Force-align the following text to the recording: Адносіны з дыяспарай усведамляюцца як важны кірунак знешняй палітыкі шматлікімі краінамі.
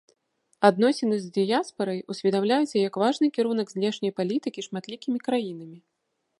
Адносіны 0.69 1.15
з 1.25 1.29
дыяспарай 1.35 1.99
усведамляюцца 2.15 2.77
як 2.87 2.93
важны 3.03 3.25
кірунак 3.37 3.67
знешняй 3.77 4.11
палітыкі 4.23 4.67
шматлікімі 4.71 5.17
краінамі. 5.29 5.77